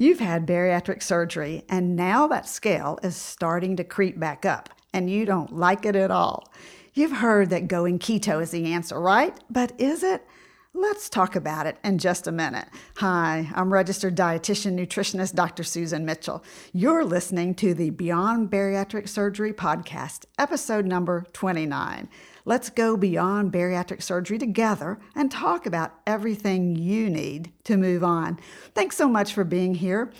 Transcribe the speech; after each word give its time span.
You've 0.00 0.20
had 0.20 0.46
bariatric 0.46 1.02
surgery, 1.02 1.62
and 1.68 1.94
now 1.94 2.26
that 2.28 2.48
scale 2.48 2.98
is 3.02 3.14
starting 3.14 3.76
to 3.76 3.84
creep 3.84 4.18
back 4.18 4.46
up, 4.46 4.70
and 4.94 5.10
you 5.10 5.26
don't 5.26 5.54
like 5.54 5.84
it 5.84 5.94
at 5.94 6.10
all. 6.10 6.50
You've 6.94 7.12
heard 7.12 7.50
that 7.50 7.68
going 7.68 7.98
keto 7.98 8.40
is 8.40 8.50
the 8.50 8.72
answer, 8.72 8.98
right? 8.98 9.36
But 9.50 9.78
is 9.78 10.02
it? 10.02 10.26
Let's 10.72 11.08
talk 11.08 11.34
about 11.34 11.66
it 11.66 11.78
in 11.82 11.98
just 11.98 12.28
a 12.28 12.32
minute. 12.32 12.68
Hi, 12.98 13.50
I'm 13.56 13.72
registered 13.72 14.16
dietitian 14.16 14.78
nutritionist 14.78 15.34
Dr. 15.34 15.64
Susan 15.64 16.04
Mitchell. 16.04 16.44
You're 16.72 17.04
listening 17.04 17.56
to 17.56 17.74
the 17.74 17.90
Beyond 17.90 18.50
Bariatric 18.50 19.08
Surgery 19.08 19.52
podcast, 19.52 20.26
episode 20.38 20.86
number 20.86 21.26
29. 21.32 22.08
Let's 22.44 22.70
go 22.70 22.96
beyond 22.96 23.52
bariatric 23.52 24.00
surgery 24.00 24.38
together 24.38 25.00
and 25.16 25.28
talk 25.28 25.66
about 25.66 25.94
everything 26.06 26.76
you 26.76 27.10
need 27.10 27.52
to 27.64 27.76
move 27.76 28.04
on. 28.04 28.38
Thanks 28.72 28.96
so 28.96 29.08
much 29.08 29.32
for 29.32 29.42
being 29.42 29.74
here. 29.74 30.12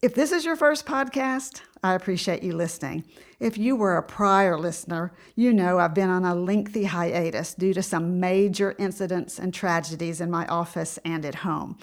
If 0.00 0.14
this 0.14 0.32
is 0.32 0.46
your 0.46 0.56
first 0.56 0.86
podcast, 0.86 1.60
I 1.84 1.94
appreciate 1.94 2.42
you 2.42 2.56
listening. 2.56 3.04
If 3.38 3.56
you 3.56 3.76
were 3.76 3.96
a 3.96 4.02
prior 4.02 4.58
listener, 4.58 5.12
you 5.36 5.52
know 5.52 5.78
I've 5.78 5.94
been 5.94 6.10
on 6.10 6.24
a 6.24 6.34
lengthy 6.34 6.84
hiatus 6.84 7.54
due 7.54 7.74
to 7.74 7.82
some 7.82 8.18
major 8.18 8.74
incidents 8.78 9.38
and 9.38 9.54
tragedies 9.54 10.20
in 10.20 10.30
my 10.30 10.46
office 10.46 10.98
and 11.04 11.24
at 11.24 11.36
home. 11.36 11.78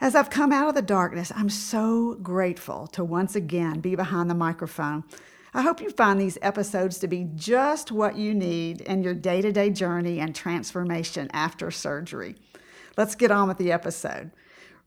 As 0.00 0.16
I've 0.16 0.30
come 0.30 0.52
out 0.52 0.68
of 0.68 0.74
the 0.74 0.82
darkness, 0.82 1.30
I'm 1.36 1.50
so 1.50 2.14
grateful 2.22 2.88
to 2.88 3.04
once 3.04 3.36
again 3.36 3.78
be 3.78 3.94
behind 3.94 4.28
the 4.28 4.34
microphone 4.34 5.04
I 5.56 5.62
hope 5.62 5.80
you 5.80 5.90
find 5.90 6.20
these 6.20 6.36
episodes 6.42 6.98
to 6.98 7.06
be 7.06 7.28
just 7.36 7.92
what 7.92 8.16
you 8.16 8.34
need 8.34 8.80
in 8.80 9.04
your 9.04 9.14
day 9.14 9.40
to 9.40 9.52
day 9.52 9.70
journey 9.70 10.18
and 10.18 10.34
transformation 10.34 11.30
after 11.32 11.70
surgery. 11.70 12.34
Let's 12.96 13.14
get 13.14 13.30
on 13.30 13.46
with 13.46 13.58
the 13.58 13.70
episode. 13.70 14.32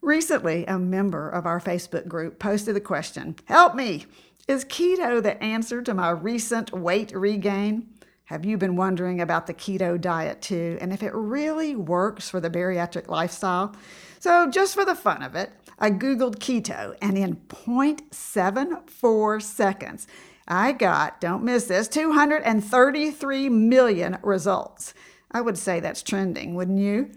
Recently, 0.02 0.66
a 0.66 0.78
member 0.78 1.30
of 1.30 1.45
our 1.45 1.61
Facebook 1.61 2.09
group 2.09 2.38
posted 2.38 2.75
the 2.75 2.81
question 2.81 3.38
Help 3.45 3.75
me! 3.75 4.08
Is 4.48 4.64
keto 4.64 5.22
the 5.22 5.44
answer 5.44 5.81
to 5.81 5.94
my 5.94 6.09
recent 6.09 6.72
weight 6.72 7.12
regain? 7.12 7.90
Have 8.26 8.45
you 8.45 8.58
been 8.58 8.78
wondering 8.78 9.20
about 9.20 9.45
the 9.45 9.53
keto 9.53 10.00
diet 10.00 10.42
too, 10.42 10.78
and 10.80 10.94
if 10.94 11.03
it 11.03 11.14
really 11.14 11.76
works 11.76 12.30
for 12.30 12.40
the 12.40 12.50
bariatric 12.50 13.09
lifestyle? 13.09 13.75
So, 14.20 14.50
just 14.50 14.73
for 14.73 14.86
the 14.86 14.95
fun 14.95 15.22
of 15.22 15.36
it, 15.36 15.52
I 15.80 15.92
Googled 15.92 16.38
keto, 16.38 16.95
and 17.02 17.18
in 17.18 17.36
0.74 17.50 19.42
seconds, 19.42 20.08
I 20.48 20.72
got, 20.72 21.20
don't 21.20 21.44
miss 21.44 21.66
this, 21.66 21.90
233 21.90 23.50
million 23.50 24.18
results. 24.23 24.94
I 25.30 25.42
would 25.42 25.58
say 25.58 25.81
that's 25.81 26.02
trending, 26.02 26.56
wouldn't 26.56 26.80
you? 26.80 27.12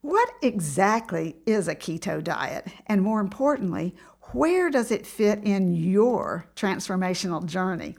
What 0.00 0.30
exactly 0.42 1.36
is 1.46 1.68
a 1.68 1.74
keto 1.74 2.22
diet? 2.22 2.68
And 2.86 3.02
more 3.02 3.20
importantly, 3.20 3.94
where 4.32 4.70
does 4.70 4.90
it 4.90 5.06
fit 5.06 5.40
in 5.44 5.74
your 5.74 6.46
transformational 6.56 7.44
journey? 7.44 7.96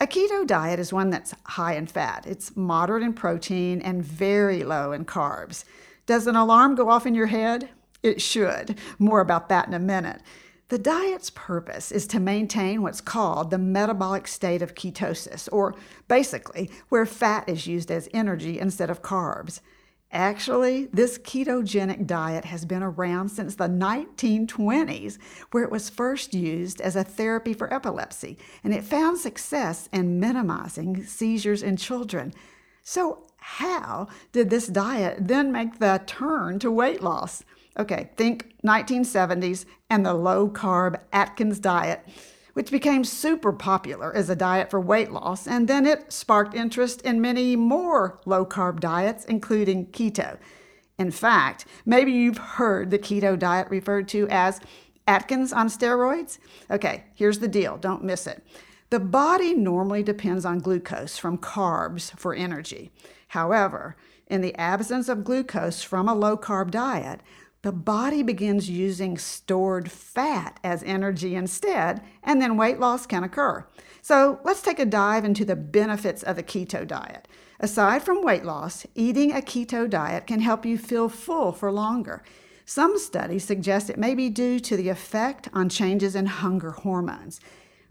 A 0.00 0.06
keto 0.06 0.46
diet 0.46 0.78
is 0.78 0.92
one 0.92 1.10
that's 1.10 1.34
high 1.44 1.74
in 1.74 1.86
fat. 1.86 2.24
It's 2.26 2.56
moderate 2.56 3.02
in 3.02 3.12
protein 3.12 3.82
and 3.82 4.02
very 4.02 4.64
low 4.64 4.92
in 4.92 5.04
carbs. 5.04 5.64
Does 6.06 6.26
an 6.26 6.36
alarm 6.36 6.74
go 6.74 6.88
off 6.88 7.06
in 7.06 7.14
your 7.14 7.26
head? 7.26 7.68
It 8.02 8.22
should. 8.22 8.78
More 8.98 9.20
about 9.20 9.48
that 9.50 9.68
in 9.68 9.74
a 9.74 9.78
minute. 9.78 10.22
The 10.68 10.78
diet's 10.78 11.30
purpose 11.30 11.90
is 11.90 12.06
to 12.06 12.20
maintain 12.20 12.80
what's 12.80 13.00
called 13.00 13.50
the 13.50 13.58
metabolic 13.58 14.28
state 14.28 14.62
of 14.62 14.74
ketosis, 14.74 15.48
or 15.50 15.74
basically 16.06 16.70
where 16.88 17.04
fat 17.04 17.48
is 17.48 17.66
used 17.66 17.90
as 17.90 18.08
energy 18.14 18.58
instead 18.58 18.88
of 18.88 19.02
carbs. 19.02 19.60
Actually, 20.12 20.86
this 20.92 21.18
ketogenic 21.18 22.04
diet 22.04 22.44
has 22.44 22.64
been 22.64 22.82
around 22.82 23.28
since 23.28 23.54
the 23.54 23.68
1920s, 23.68 25.18
where 25.52 25.62
it 25.62 25.70
was 25.70 25.88
first 25.88 26.34
used 26.34 26.80
as 26.80 26.96
a 26.96 27.04
therapy 27.04 27.54
for 27.54 27.72
epilepsy, 27.72 28.36
and 28.64 28.74
it 28.74 28.82
found 28.82 29.18
success 29.18 29.88
in 29.92 30.18
minimizing 30.18 31.04
seizures 31.04 31.62
in 31.62 31.76
children. 31.76 32.34
So, 32.82 33.24
how 33.36 34.08
did 34.32 34.50
this 34.50 34.66
diet 34.66 35.28
then 35.28 35.52
make 35.52 35.78
the 35.78 36.02
turn 36.06 36.58
to 36.58 36.72
weight 36.72 37.02
loss? 37.02 37.44
Okay, 37.78 38.10
think 38.16 38.52
1970s 38.64 39.64
and 39.88 40.04
the 40.04 40.14
low 40.14 40.48
carb 40.48 40.98
Atkins 41.12 41.60
diet, 41.60 42.04
which 42.54 42.70
became 42.70 43.04
super 43.04 43.52
popular 43.52 44.14
as 44.14 44.30
a 44.30 44.36
diet 44.36 44.70
for 44.70 44.80
weight 44.80 45.10
loss, 45.10 45.46
and 45.46 45.68
then 45.68 45.86
it 45.86 46.12
sparked 46.12 46.54
interest 46.54 47.00
in 47.02 47.20
many 47.20 47.56
more 47.56 48.20
low 48.26 48.44
carb 48.44 48.80
diets, 48.80 49.24
including 49.24 49.86
keto. 49.86 50.38
In 50.98 51.10
fact, 51.10 51.64
maybe 51.86 52.12
you've 52.12 52.38
heard 52.38 52.90
the 52.90 52.98
keto 52.98 53.38
diet 53.38 53.68
referred 53.70 54.08
to 54.08 54.28
as 54.28 54.60
Atkins 55.06 55.52
on 55.52 55.68
steroids. 55.68 56.38
Okay, 56.70 57.04
here's 57.14 57.38
the 57.38 57.48
deal 57.48 57.76
don't 57.76 58.04
miss 58.04 58.26
it. 58.26 58.44
The 58.90 59.00
body 59.00 59.54
normally 59.54 60.02
depends 60.02 60.44
on 60.44 60.58
glucose 60.58 61.16
from 61.16 61.38
carbs 61.38 62.16
for 62.18 62.34
energy. 62.34 62.90
However, 63.28 63.96
in 64.26 64.40
the 64.40 64.54
absence 64.56 65.08
of 65.08 65.24
glucose 65.24 65.82
from 65.82 66.08
a 66.08 66.14
low 66.14 66.36
carb 66.36 66.70
diet, 66.70 67.20
the 67.62 67.72
body 67.72 68.22
begins 68.22 68.70
using 68.70 69.18
stored 69.18 69.90
fat 69.90 70.58
as 70.64 70.82
energy 70.82 71.34
instead, 71.34 72.00
and 72.22 72.40
then 72.40 72.56
weight 72.56 72.80
loss 72.80 73.06
can 73.06 73.22
occur. 73.22 73.66
So 74.02 74.40
let's 74.44 74.62
take 74.62 74.78
a 74.78 74.86
dive 74.86 75.24
into 75.24 75.44
the 75.44 75.56
benefits 75.56 76.22
of 76.22 76.36
the 76.36 76.42
keto 76.42 76.86
diet. 76.86 77.28
Aside 77.58 78.02
from 78.02 78.24
weight 78.24 78.44
loss, 78.44 78.86
eating 78.94 79.32
a 79.32 79.42
keto 79.42 79.88
diet 79.88 80.26
can 80.26 80.40
help 80.40 80.64
you 80.64 80.78
feel 80.78 81.10
full 81.10 81.52
for 81.52 81.70
longer. 81.70 82.22
Some 82.64 82.98
studies 82.98 83.44
suggest 83.44 83.90
it 83.90 83.98
may 83.98 84.14
be 84.14 84.30
due 84.30 84.58
to 84.60 84.76
the 84.76 84.88
effect 84.88 85.48
on 85.52 85.68
changes 85.68 86.14
in 86.14 86.26
hunger 86.26 86.70
hormones. 86.70 87.40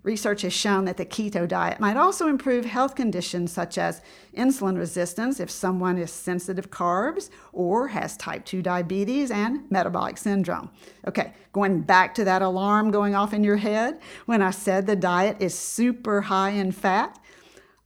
Research 0.10 0.42
has 0.42 0.54
shown 0.54 0.86
that 0.86 0.98
the 0.98 1.06
keto 1.06 1.48
diet 1.48 1.80
might 1.80 1.96
also 1.96 2.30
improve 2.30 2.66
health 2.66 2.96
conditions 2.96 3.52
such 3.52 3.78
as 3.78 4.02
insulin 4.36 4.76
resistance 4.76 5.40
if 5.40 5.52
someone 5.52 6.00
is 6.00 6.12
sensitive 6.12 6.72
carbs 6.72 7.30
or 7.54 7.90
has 7.90 8.18
type 8.18 8.44
2 8.44 8.64
diabetes 8.64 9.30
and 9.30 9.70
metabolic 9.70 10.18
syndrome. 10.18 10.72
Okay, 11.08 11.32
going 11.54 11.82
back 11.82 12.16
to 12.16 12.24
that 12.24 12.42
alarm 12.42 12.90
going 12.90 13.14
off 13.14 13.36
in 13.36 13.44
your 13.44 13.58
head 13.58 14.02
when 14.26 14.42
I 14.42 14.50
said 14.50 14.88
the 14.88 14.96
diet 14.96 15.38
is 15.40 15.54
super 15.54 16.22
high 16.22 16.54
in 16.62 16.72
fat. 16.72 17.20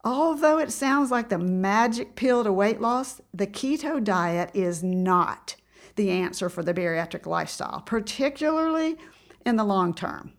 Although 0.06 0.60
it 0.60 0.72
sounds 0.72 1.12
like 1.12 1.28
the 1.28 1.38
magic 1.38 2.16
pill 2.16 2.46
to 2.46 2.54
weight 2.54 2.80
loss, 2.80 3.20
the 3.34 3.48
keto 3.48 4.02
diet 4.02 4.50
is 4.54 4.82
not 4.82 5.58
the 5.98 6.10
answer 6.10 6.48
for 6.48 6.64
the 6.64 6.74
bariatric 6.74 7.26
lifestyle, 7.26 7.82
particularly 7.82 8.96
in 9.46 9.58
the 9.58 9.66
long 9.66 9.94
term. 9.94 10.32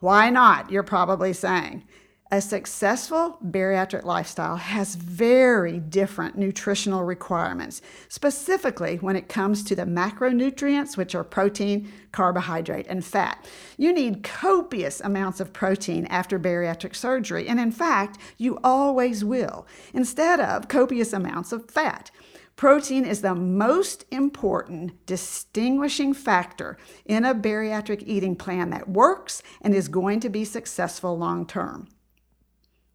Why 0.00 0.30
not? 0.30 0.70
You're 0.70 0.82
probably 0.82 1.32
saying. 1.32 1.84
A 2.32 2.40
successful 2.40 3.38
bariatric 3.46 4.04
lifestyle 4.04 4.56
has 4.56 4.96
very 4.96 5.78
different 5.78 6.36
nutritional 6.36 7.04
requirements, 7.04 7.80
specifically 8.08 8.96
when 8.96 9.14
it 9.14 9.28
comes 9.28 9.62
to 9.62 9.76
the 9.76 9.84
macronutrients, 9.84 10.96
which 10.96 11.14
are 11.14 11.22
protein, 11.22 11.92
carbohydrate, 12.10 12.86
and 12.88 13.04
fat. 13.04 13.46
You 13.76 13.92
need 13.92 14.24
copious 14.24 15.00
amounts 15.00 15.38
of 15.38 15.52
protein 15.52 16.06
after 16.06 16.40
bariatric 16.40 16.96
surgery, 16.96 17.46
and 17.46 17.60
in 17.60 17.70
fact, 17.70 18.18
you 18.36 18.58
always 18.64 19.24
will, 19.24 19.66
instead 19.92 20.40
of 20.40 20.66
copious 20.66 21.12
amounts 21.12 21.52
of 21.52 21.70
fat. 21.70 22.10
Protein 22.56 23.04
is 23.04 23.20
the 23.20 23.34
most 23.34 24.04
important 24.12 25.04
distinguishing 25.06 26.14
factor 26.14 26.78
in 27.04 27.24
a 27.24 27.34
bariatric 27.34 28.02
eating 28.06 28.36
plan 28.36 28.70
that 28.70 28.88
works 28.88 29.42
and 29.60 29.74
is 29.74 29.88
going 29.88 30.20
to 30.20 30.28
be 30.28 30.44
successful 30.44 31.18
long 31.18 31.46
term. 31.46 31.88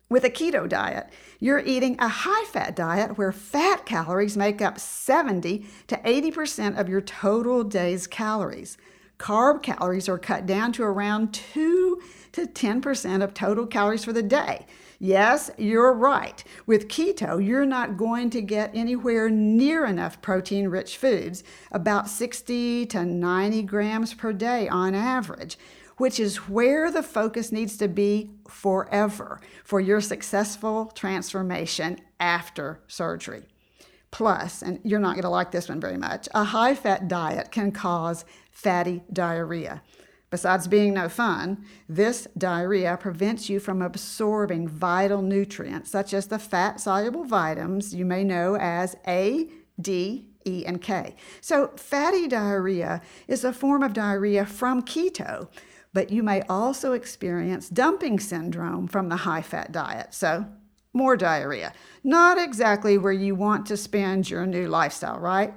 With 0.09 0.24
a 0.24 0.30
keto 0.30 0.68
diet, 0.68 1.09
you're 1.40 1.59
eating 1.59 1.96
a 2.00 2.08
high 2.08 2.46
fat 2.46 2.75
diet 2.75 3.18
where 3.18 3.31
fat 3.31 3.86
calories 3.86 4.36
make 4.36 4.62
up 4.62 4.80
70 4.80 5.66
to 5.88 5.98
80% 5.98 6.80
of 6.80 6.89
your 6.89 7.01
total 7.01 7.63
day's 7.63 8.07
calories. 8.07 8.78
Carb 9.19 9.62
calories 9.62 10.07
are 10.07 10.18
cut 10.18 10.45
down 10.45 10.71
to 10.71 10.83
around 10.83 11.33
2 11.33 12.01
to 12.31 12.48
10% 12.48 13.24
of 13.24 13.33
total 13.33 13.68
calories 13.68 14.06
for 14.06 14.13
the 14.13 14.24
day. 14.24 14.66
Yes, 14.98 15.51
you're 15.57 15.94
right. 15.94 16.44
With 16.66 16.88
keto, 16.88 17.45
you're 17.45 17.66
not 17.66 17.98
going 17.98 18.30
to 18.31 18.42
get 18.42 18.71
anywhere 18.74 19.30
near 19.30 19.86
enough 19.86 20.21
protein 20.21 20.69
rich 20.69 20.98
foods, 20.98 21.44
about 21.71 22.10
60 22.10 22.86
to 22.88 23.06
90 23.06 23.62
grams 23.63 24.13
per 24.13 24.33
day 24.33 24.68
on 24.69 24.95
average, 24.95 25.57
which 25.98 26.19
is 26.19 26.48
where 26.50 26.89
the 26.89 27.04
focus 27.04 27.51
needs 27.51 27.77
to 27.77 27.89
be 27.89 28.31
forever 28.48 29.39
for 29.66 29.81
your 29.81 30.00
successful 30.00 30.88
transformation 30.95 32.00
after 32.21 32.80
surgery. 32.88 33.45
Plus, 34.11 34.61
and 34.61 34.79
you're 34.83 35.00
not 35.00 35.13
going 35.13 35.23
to 35.23 35.29
like 35.29 35.51
this 35.51 35.69
one 35.69 35.79
very 35.79 35.97
much, 35.97 36.27
a 36.33 36.45
high 36.45 36.75
fat 36.75 37.07
diet 37.07 37.51
can 37.51 37.71
cause 37.71 38.25
fatty 38.51 39.03
diarrhea. 39.13 39.81
Besides 40.31 40.67
being 40.67 40.94
no 40.94 41.09
fun, 41.09 41.65
this 41.88 42.27
diarrhea 42.38 42.97
prevents 42.97 43.50
you 43.50 43.59
from 43.59 43.81
absorbing 43.81 44.67
vital 44.67 45.21
nutrients 45.21 45.89
such 45.89 46.13
as 46.13 46.27
the 46.27 46.38
fat 46.38 46.79
soluble 46.79 47.23
vitamins 47.23 47.95
you 47.95 48.06
may 48.06 48.23
know 48.23 48.56
as 48.56 48.95
A, 49.07 49.50
D, 49.81 50.29
E, 50.45 50.65
and 50.65 50.81
K. 50.81 51.15
So, 51.41 51.71
fatty 51.75 52.27
diarrhea 52.27 53.01
is 53.27 53.44
a 53.44 53.53
form 53.53 53.81
of 53.81 53.94
diarrhea 53.94 54.45
from 54.45 54.83
keto, 54.83 55.47
but 55.94 56.11
you 56.11 56.21
may 56.21 56.41
also 56.44 56.94
experience 56.94 57.67
dumping 57.67 58.19
syndrome 58.19 58.88
from 58.88 59.09
the 59.09 59.17
high 59.17 59.41
fat 59.41 59.71
diet. 59.71 60.13
So, 60.13 60.45
more 60.94 61.15
diarrhea. 61.15 61.74
Not 62.03 62.38
exactly 62.38 62.97
where 62.97 63.13
you 63.13 63.36
want 63.36 63.65
to 63.68 63.77
spend 63.77 64.30
your 64.30 64.45
new 64.45 64.68
lifestyle, 64.68 65.19
right? 65.19 65.53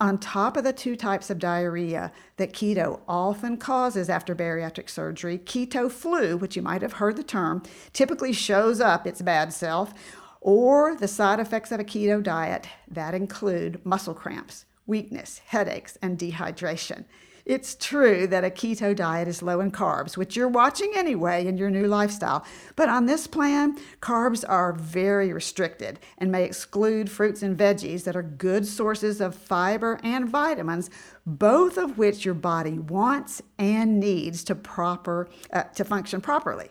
On 0.00 0.18
top 0.18 0.56
of 0.56 0.64
the 0.64 0.72
two 0.72 0.96
types 0.96 1.30
of 1.30 1.38
diarrhea 1.38 2.12
that 2.36 2.52
keto 2.52 3.00
often 3.06 3.56
causes 3.56 4.10
after 4.10 4.34
bariatric 4.34 4.90
surgery, 4.90 5.38
keto 5.38 5.90
flu, 5.90 6.36
which 6.36 6.56
you 6.56 6.62
might 6.62 6.82
have 6.82 6.94
heard 6.94 7.16
the 7.16 7.22
term, 7.22 7.62
typically 7.92 8.32
shows 8.32 8.80
up 8.80 9.06
its 9.06 9.22
bad 9.22 9.52
self, 9.52 9.94
or 10.40 10.94
the 10.96 11.08
side 11.08 11.40
effects 11.40 11.72
of 11.72 11.80
a 11.80 11.84
keto 11.84 12.22
diet 12.22 12.68
that 12.88 13.14
include 13.14 13.84
muscle 13.84 14.14
cramps, 14.14 14.66
weakness, 14.86 15.40
headaches, 15.46 15.96
and 16.02 16.18
dehydration. 16.18 17.04
It's 17.46 17.74
true 17.74 18.26
that 18.28 18.42
a 18.42 18.48
keto 18.48 18.96
diet 18.96 19.28
is 19.28 19.42
low 19.42 19.60
in 19.60 19.70
carbs, 19.70 20.16
which 20.16 20.34
you're 20.34 20.48
watching 20.48 20.92
anyway 20.96 21.46
in 21.46 21.58
your 21.58 21.68
new 21.68 21.86
lifestyle. 21.86 22.42
But 22.74 22.88
on 22.88 23.04
this 23.04 23.26
plan, 23.26 23.76
carbs 24.00 24.48
are 24.48 24.72
very 24.72 25.30
restricted 25.30 26.00
and 26.16 26.32
may 26.32 26.44
exclude 26.44 27.10
fruits 27.10 27.42
and 27.42 27.56
veggies 27.56 28.04
that 28.04 28.16
are 28.16 28.22
good 28.22 28.66
sources 28.66 29.20
of 29.20 29.34
fiber 29.34 30.00
and 30.02 30.26
vitamins, 30.26 30.88
both 31.26 31.76
of 31.76 31.98
which 31.98 32.24
your 32.24 32.34
body 32.34 32.78
wants 32.78 33.42
and 33.58 34.00
needs 34.00 34.42
to 34.44 34.54
proper 34.54 35.28
uh, 35.52 35.64
to 35.74 35.84
function 35.84 36.22
properly. 36.22 36.70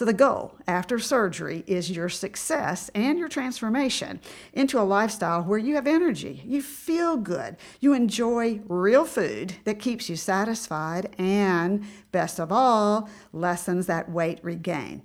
So, 0.00 0.06
the 0.06 0.14
goal 0.14 0.54
after 0.66 0.98
surgery 0.98 1.62
is 1.66 1.90
your 1.90 2.08
success 2.08 2.90
and 2.94 3.18
your 3.18 3.28
transformation 3.28 4.18
into 4.54 4.80
a 4.80 4.80
lifestyle 4.80 5.42
where 5.42 5.58
you 5.58 5.74
have 5.74 5.86
energy, 5.86 6.42
you 6.46 6.62
feel 6.62 7.18
good, 7.18 7.58
you 7.80 7.92
enjoy 7.92 8.62
real 8.66 9.04
food 9.04 9.56
that 9.64 9.78
keeps 9.78 10.08
you 10.08 10.16
satisfied, 10.16 11.14
and 11.18 11.84
best 12.12 12.40
of 12.40 12.50
all, 12.50 13.10
lessens 13.34 13.84
that 13.88 14.10
weight 14.10 14.40
regain. 14.42 15.02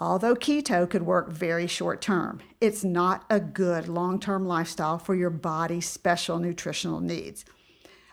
Although 0.00 0.34
keto 0.34 0.90
could 0.90 1.02
work 1.02 1.30
very 1.30 1.68
short 1.68 2.00
term, 2.00 2.40
it's 2.60 2.82
not 2.82 3.24
a 3.30 3.38
good 3.38 3.86
long 3.86 4.18
term 4.18 4.44
lifestyle 4.44 4.98
for 4.98 5.14
your 5.14 5.30
body's 5.30 5.88
special 5.88 6.40
nutritional 6.40 6.98
needs. 6.98 7.44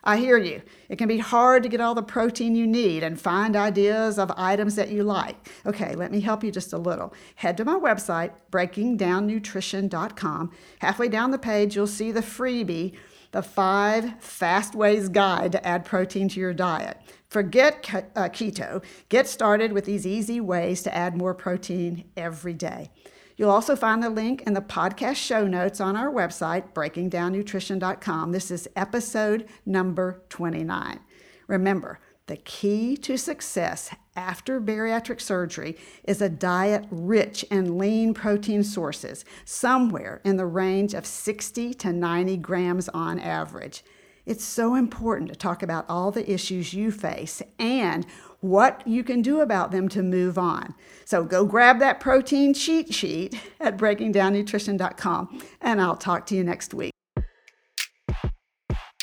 I 0.03 0.17
hear 0.17 0.37
you. 0.37 0.61
It 0.87 0.97
can 0.97 1.07
be 1.07 1.17
hard 1.17 1.63
to 1.63 1.69
get 1.69 1.81
all 1.81 1.95
the 1.95 2.03
protein 2.03 2.55
you 2.55 2.65
need 2.65 3.03
and 3.03 3.19
find 3.19 3.55
ideas 3.55 4.17
of 4.17 4.31
items 4.37 4.75
that 4.75 4.89
you 4.89 5.03
like. 5.03 5.49
Okay, 5.65 5.95
let 5.95 6.11
me 6.11 6.21
help 6.21 6.43
you 6.43 6.51
just 6.51 6.73
a 6.73 6.77
little. 6.77 7.13
Head 7.35 7.57
to 7.57 7.65
my 7.65 7.75
website, 7.75 8.31
breakingdownnutrition.com. 8.51 10.51
Halfway 10.79 11.09
down 11.09 11.31
the 11.31 11.37
page, 11.37 11.75
you'll 11.75 11.87
see 11.87 12.11
the 12.11 12.21
freebie, 12.21 12.95
the 13.31 13.43
five 13.43 14.21
fast 14.21 14.73
ways 14.73 15.09
guide 15.09 15.51
to 15.51 15.67
add 15.67 15.85
protein 15.85 16.29
to 16.29 16.39
your 16.39 16.53
diet. 16.53 16.97
Forget 17.29 17.87
uh, 18.15 18.29
keto. 18.29 18.83
Get 19.09 19.27
started 19.27 19.71
with 19.71 19.85
these 19.85 20.07
easy 20.07 20.41
ways 20.41 20.81
to 20.83 20.95
add 20.95 21.15
more 21.15 21.35
protein 21.35 22.05
every 22.17 22.53
day. 22.53 22.89
You'll 23.39 23.51
also 23.51 23.77
find 23.77 24.03
the 24.03 24.09
link 24.09 24.41
in 24.41 24.53
the 24.53 24.59
podcast 24.59 25.15
show 25.15 25.47
notes 25.47 25.79
on 25.79 25.95
our 25.95 26.11
website, 26.11 26.73
breakingdownnutrition.com. 26.73 28.33
This 28.33 28.51
is 28.51 28.67
episode 28.75 29.47
number 29.65 30.21
29. 30.27 30.99
Remember, 31.47 32.01
the 32.27 32.35
key 32.35 32.97
to 32.97 33.15
success 33.15 33.91
after 34.13 34.59
bariatric 34.59 35.21
surgery 35.21 35.77
is 36.03 36.21
a 36.21 36.27
diet 36.27 36.85
rich 36.91 37.43
in 37.43 37.77
lean 37.77 38.13
protein 38.13 38.61
sources, 38.61 39.23
somewhere 39.45 40.19
in 40.25 40.35
the 40.35 40.45
range 40.45 40.93
of 40.93 41.05
60 41.05 41.73
to 41.75 41.93
90 41.93 42.35
grams 42.35 42.89
on 42.89 43.19
average. 43.19 43.85
It's 44.25 44.43
so 44.43 44.75
important 44.75 45.29
to 45.29 45.35
talk 45.37 45.63
about 45.63 45.85
all 45.87 46.11
the 46.11 46.29
issues 46.29 46.73
you 46.73 46.91
face 46.91 47.41
and 47.57 48.05
what 48.41 48.85
you 48.87 49.03
can 49.03 49.21
do 49.21 49.41
about 49.41 49.71
them 49.71 49.89
to 49.89 50.03
move 50.03 50.37
on. 50.37 50.73
So 51.05 51.23
go 51.23 51.45
grab 51.45 51.79
that 51.79 51.99
protein 51.99 52.53
cheat 52.53 52.93
sheet 52.93 53.39
at 53.59 53.77
breakingdownnutrition.com, 53.77 55.41
and 55.61 55.81
I'll 55.81 55.97
talk 55.97 56.25
to 56.27 56.35
you 56.35 56.43
next 56.43 56.73
week. 56.73 56.91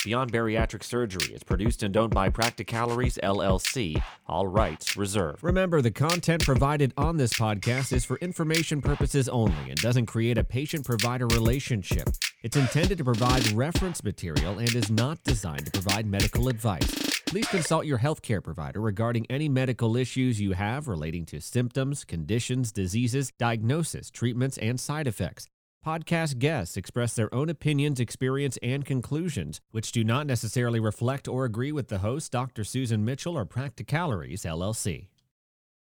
Beyond 0.06 0.32
Bariatric 0.32 0.84
Surgery 0.84 1.34
is 1.34 1.42
produced 1.42 1.82
and 1.82 1.96
owned 1.96 2.14
by 2.14 2.28
Practicalories 2.28 3.18
LLC. 3.24 4.00
All 4.28 4.46
rights 4.46 4.96
reserved. 4.96 5.42
Remember, 5.42 5.82
the 5.82 5.90
content 5.90 6.44
provided 6.44 6.94
on 6.96 7.16
this 7.16 7.32
podcast 7.32 7.92
is 7.92 8.04
for 8.04 8.16
information 8.18 8.80
purposes 8.80 9.28
only 9.28 9.68
and 9.68 9.82
doesn't 9.82 10.06
create 10.06 10.38
a 10.38 10.44
patient 10.44 10.86
provider 10.86 11.26
relationship. 11.26 12.08
It's 12.44 12.56
intended 12.56 12.98
to 12.98 13.04
provide 13.04 13.50
reference 13.50 14.04
material 14.04 14.60
and 14.60 14.72
is 14.76 14.92
not 14.92 15.24
designed 15.24 15.66
to 15.66 15.72
provide 15.72 16.06
medical 16.06 16.46
advice. 16.46 17.15
Please 17.26 17.48
consult 17.48 17.86
your 17.86 17.98
healthcare 17.98 18.42
provider 18.42 18.80
regarding 18.80 19.26
any 19.28 19.48
medical 19.48 19.96
issues 19.96 20.40
you 20.40 20.52
have 20.52 20.86
relating 20.86 21.26
to 21.26 21.40
symptoms, 21.40 22.04
conditions, 22.04 22.70
diseases, 22.70 23.32
diagnosis, 23.36 24.12
treatments, 24.12 24.56
and 24.58 24.78
side 24.78 25.08
effects. 25.08 25.48
Podcast 25.84 26.38
guests 26.38 26.76
express 26.76 27.14
their 27.14 27.32
own 27.34 27.48
opinions, 27.48 27.98
experience, 27.98 28.58
and 28.62 28.84
conclusions, 28.84 29.60
which 29.72 29.90
do 29.90 30.04
not 30.04 30.26
necessarily 30.26 30.78
reflect 30.78 31.26
or 31.26 31.44
agree 31.44 31.72
with 31.72 31.88
the 31.88 31.98
host, 31.98 32.30
Dr. 32.30 32.62
Susan 32.62 33.04
Mitchell 33.04 33.36
or 33.36 33.44
Practicalories, 33.44 34.42
LLC. 34.42 35.08